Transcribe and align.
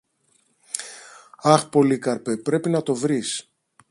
Αχ, 1.41 1.69
Πολύκαρπε, 1.69 2.37
Πρέπει 2.37 2.69
να 2.69 2.81
το 2.83 2.95
βρεις! 2.95 3.51